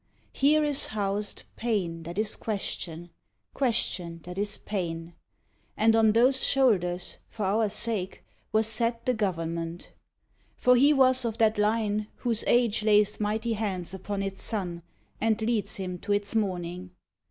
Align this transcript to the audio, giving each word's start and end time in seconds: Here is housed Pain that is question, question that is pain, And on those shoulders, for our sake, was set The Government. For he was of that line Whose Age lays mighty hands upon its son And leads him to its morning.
Here 0.33 0.63
is 0.63 0.87
housed 0.87 1.43
Pain 1.55 2.01
that 2.05 2.17
is 2.17 2.35
question, 2.35 3.11
question 3.53 4.21
that 4.23 4.35
is 4.35 4.57
pain, 4.57 5.13
And 5.77 5.95
on 5.95 6.13
those 6.13 6.43
shoulders, 6.43 7.19
for 7.27 7.45
our 7.45 7.69
sake, 7.69 8.23
was 8.51 8.65
set 8.65 9.05
The 9.05 9.13
Government. 9.13 9.91
For 10.57 10.75
he 10.75 10.91
was 10.91 11.23
of 11.23 11.37
that 11.37 11.59
line 11.59 12.07
Whose 12.15 12.43
Age 12.47 12.81
lays 12.81 13.19
mighty 13.19 13.53
hands 13.53 13.93
upon 13.93 14.23
its 14.23 14.41
son 14.41 14.81
And 15.21 15.39
leads 15.39 15.75
him 15.75 15.99
to 15.99 16.13
its 16.13 16.33
morning. 16.33 16.89